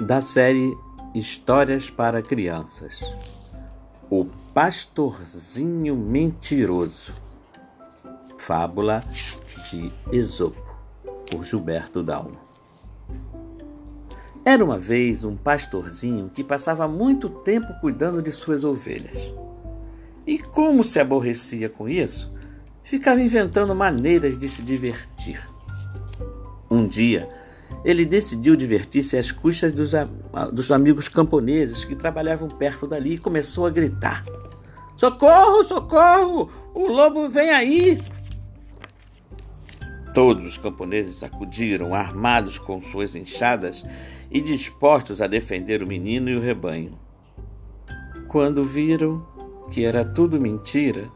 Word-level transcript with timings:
da 0.00 0.20
série 0.20 0.76
Histórias 1.14 1.88
para 1.88 2.20
Crianças. 2.20 3.16
O 4.10 4.26
Pastorzinho 4.52 5.96
Mentiroso. 5.96 7.14
Fábula 8.36 9.02
de 9.70 9.90
Esopo, 10.12 10.76
por 11.30 11.42
Gilberto 11.42 12.02
Dalmo. 12.02 12.36
Era 14.44 14.62
uma 14.62 14.78
vez 14.78 15.24
um 15.24 15.34
pastorzinho 15.34 16.28
que 16.28 16.44
passava 16.44 16.86
muito 16.86 17.28
tempo 17.28 17.72
cuidando 17.80 18.22
de 18.22 18.30
suas 18.30 18.64
ovelhas. 18.64 19.32
E 20.26 20.38
como 20.38 20.84
se 20.84 21.00
aborrecia 21.00 21.68
com 21.70 21.88
isso, 21.88 22.32
ficava 22.82 23.20
inventando 23.20 23.74
maneiras 23.74 24.38
de 24.38 24.48
se 24.48 24.62
divertir. 24.62 25.42
Um 26.70 26.86
dia, 26.86 27.28
ele 27.84 28.04
decidiu 28.04 28.56
divertir-se 28.56 29.16
às 29.16 29.30
custas 29.30 29.72
dos, 29.72 29.92
dos, 30.52 30.72
amigos 30.72 31.08
camponeses 31.08 31.84
que 31.84 31.94
trabalhavam 31.94 32.48
perto 32.48 32.86
dali 32.86 33.14
e 33.14 33.18
começou 33.18 33.66
a 33.66 33.70
gritar: 33.70 34.24
Socorro, 34.96 35.62
socorro! 35.62 36.50
O 36.74 36.88
lobo 36.88 37.28
vem 37.28 37.50
aí! 37.50 38.00
Todos 40.14 40.46
os 40.46 40.58
camponeses 40.58 41.22
acudiram, 41.22 41.94
armados 41.94 42.58
com 42.58 42.80
suas 42.80 43.14
enxadas 43.14 43.84
e 44.30 44.40
dispostos 44.40 45.20
a 45.20 45.26
defender 45.26 45.82
o 45.82 45.86
menino 45.86 46.30
e 46.30 46.36
o 46.36 46.40
rebanho. 46.40 46.98
Quando 48.26 48.64
viram 48.64 49.24
que 49.70 49.84
era 49.84 50.04
tudo 50.04 50.40
mentira, 50.40 51.10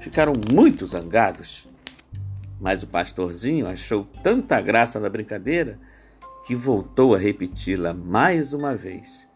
ficaram 0.00 0.34
muito 0.52 0.86
zangados. 0.86 1.68
Mas 2.60 2.82
o 2.82 2.86
pastorzinho 2.86 3.66
achou 3.66 4.06
tanta 4.22 4.60
graça 4.60 4.98
na 4.98 5.08
brincadeira 5.08 5.78
que 6.46 6.54
voltou 6.54 7.14
a 7.14 7.18
repeti-la 7.18 7.92
mais 7.94 8.52
uma 8.52 8.74
vez. 8.74 9.28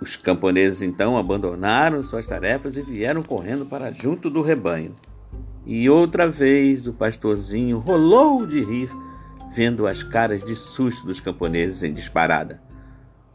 Os 0.00 0.16
camponeses 0.16 0.82
então 0.82 1.16
abandonaram 1.16 2.02
suas 2.02 2.26
tarefas 2.26 2.76
e 2.76 2.82
vieram 2.82 3.22
correndo 3.22 3.64
para 3.64 3.92
junto 3.92 4.28
do 4.28 4.42
rebanho. 4.42 4.94
E 5.64 5.88
outra 5.88 6.28
vez 6.28 6.86
o 6.86 6.92
pastorzinho 6.92 7.78
rolou 7.78 8.46
de 8.46 8.62
rir, 8.62 8.90
vendo 9.54 9.86
as 9.86 10.02
caras 10.02 10.44
de 10.44 10.54
susto 10.54 11.06
dos 11.06 11.20
camponeses 11.20 11.82
em 11.82 11.92
disparada. 11.92 12.60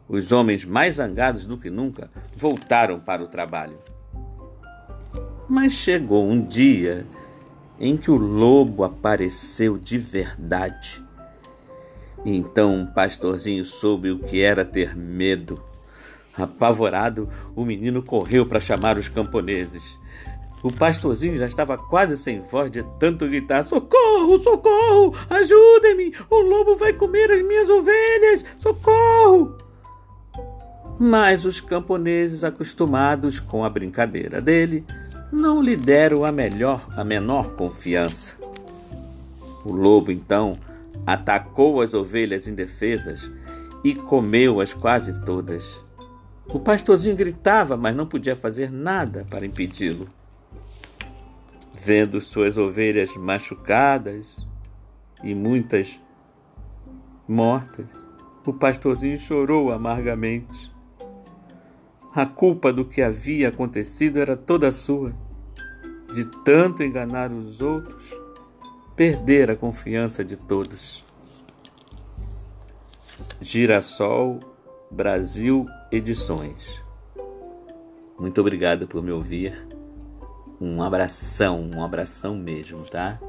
Os 0.08 0.30
homens, 0.30 0.64
mais 0.64 0.96
zangados 0.96 1.46
do 1.46 1.58
que 1.58 1.70
nunca, 1.70 2.10
voltaram 2.36 3.00
para 3.00 3.22
o 3.22 3.28
trabalho. 3.28 3.78
Mas 5.48 5.72
chegou 5.72 6.24
um 6.24 6.44
dia 6.44 7.04
em 7.80 7.96
que 7.96 8.10
o 8.10 8.16
lobo 8.16 8.84
apareceu 8.84 9.78
de 9.78 9.98
verdade 9.98 11.02
então 12.24 12.82
o 12.82 12.86
pastorzinho 12.86 13.64
soube 13.64 14.10
o 14.10 14.18
que 14.18 14.42
era 14.42 14.64
ter 14.64 14.96
medo. 14.96 15.62
Apavorado, 16.36 17.28
o 17.54 17.64
menino 17.64 18.02
correu 18.02 18.46
para 18.46 18.60
chamar 18.60 18.96
os 18.96 19.08
camponeses. 19.08 19.98
O 20.62 20.70
pastorzinho 20.70 21.38
já 21.38 21.46
estava 21.46 21.78
quase 21.78 22.16
sem 22.16 22.40
voz 22.40 22.70
de 22.70 22.82
tanto 22.98 23.26
gritar: 23.26 23.64
Socorro, 23.64 24.38
socorro, 24.38 25.14
ajudem-me! 25.30 26.14
O 26.28 26.36
lobo 26.36 26.76
vai 26.76 26.92
comer 26.92 27.30
as 27.32 27.40
minhas 27.40 27.70
ovelhas! 27.70 28.44
Socorro! 28.58 29.56
Mas 30.98 31.46
os 31.46 31.62
camponeses, 31.62 32.44
acostumados 32.44 33.40
com 33.40 33.64
a 33.64 33.70
brincadeira 33.70 34.38
dele, 34.38 34.84
não 35.32 35.62
lhe 35.62 35.76
deram 35.76 36.24
a 36.24 36.32
melhor, 36.32 36.88
a 36.96 37.04
menor 37.04 37.54
confiança. 37.54 38.36
O 39.64 39.72
lobo 39.72 40.10
então 40.10 40.58
atacou 41.06 41.80
as 41.80 41.94
ovelhas 41.94 42.48
indefesas 42.48 43.30
e 43.84 43.94
comeu-as 43.94 44.72
quase 44.72 45.24
todas. 45.24 45.84
O 46.48 46.58
pastorzinho 46.58 47.16
gritava, 47.16 47.76
mas 47.76 47.94
não 47.94 48.06
podia 48.06 48.34
fazer 48.34 48.70
nada 48.70 49.24
para 49.30 49.46
impedi-lo. 49.46 50.08
Vendo 51.82 52.20
suas 52.20 52.58
ovelhas 52.58 53.14
machucadas 53.16 54.44
e 55.22 55.34
muitas 55.34 56.00
mortas, 57.26 57.86
o 58.44 58.52
pastorzinho 58.52 59.18
chorou 59.18 59.70
amargamente. 59.70 60.70
A 62.14 62.26
culpa 62.26 62.72
do 62.72 62.84
que 62.84 63.02
havia 63.02 63.48
acontecido 63.48 64.18
era 64.18 64.36
toda 64.36 64.72
sua. 64.72 65.14
De 66.12 66.24
tanto 66.44 66.82
enganar 66.82 67.30
os 67.32 67.60
outros, 67.60 68.18
perder 68.96 69.48
a 69.50 69.56
confiança 69.56 70.24
de 70.24 70.36
todos. 70.36 71.04
Girassol 73.40 74.40
Brasil 74.90 75.66
Edições. 75.92 76.82
Muito 78.18 78.40
obrigado 78.40 78.88
por 78.88 79.02
me 79.02 79.12
ouvir. 79.12 79.54
Um 80.60 80.82
abração, 80.82 81.60
um 81.62 81.84
abração 81.84 82.34
mesmo, 82.34 82.82
tá? 82.82 83.20